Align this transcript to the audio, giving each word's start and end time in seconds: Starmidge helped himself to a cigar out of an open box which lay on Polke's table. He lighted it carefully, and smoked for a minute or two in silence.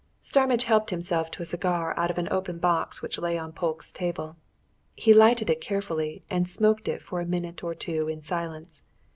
Starmidge 0.19 0.63
helped 0.63 0.89
himself 0.89 1.29
to 1.29 1.43
a 1.43 1.45
cigar 1.45 1.93
out 1.95 2.09
of 2.09 2.17
an 2.17 2.27
open 2.31 2.57
box 2.57 3.03
which 3.03 3.19
lay 3.19 3.37
on 3.37 3.51
Polke's 3.53 3.91
table. 3.91 4.35
He 4.95 5.13
lighted 5.13 5.47
it 5.47 5.61
carefully, 5.61 6.23
and 6.27 6.49
smoked 6.49 6.89
for 7.01 7.21
a 7.21 7.25
minute 7.27 7.63
or 7.63 7.75
two 7.75 8.07
in 8.07 8.23
silence. 8.23 8.81